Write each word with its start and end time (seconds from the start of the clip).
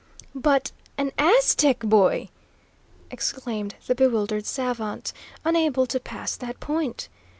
"But 0.33 0.71
an 0.97 1.11
Aztec, 1.19 1.81
boy!" 1.81 2.29
exclaimed 3.11 3.75
the 3.85 3.93
bewildered 3.93 4.47
savant, 4.47 5.13
unable 5.45 5.85
to 5.85 5.99
pass 5.99 6.35
that 6.37 6.59
point. 6.59 7.07